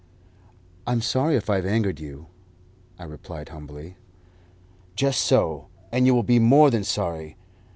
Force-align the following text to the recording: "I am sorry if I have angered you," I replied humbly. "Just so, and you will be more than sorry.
"I 0.87 0.93
am 0.93 1.01
sorry 1.01 1.35
if 1.35 1.47
I 1.47 1.57
have 1.57 1.65
angered 1.67 1.99
you," 1.99 2.25
I 2.97 3.03
replied 3.03 3.49
humbly. 3.49 3.97
"Just 4.95 5.19
so, 5.19 5.67
and 5.91 6.07
you 6.07 6.15
will 6.15 6.23
be 6.23 6.39
more 6.39 6.71
than 6.71 6.83
sorry. 6.83 7.37